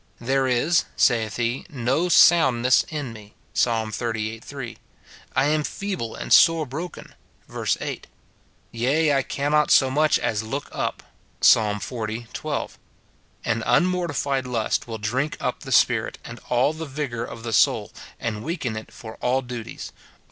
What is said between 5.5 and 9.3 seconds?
feeble and sore broken," verse 8; "yea, I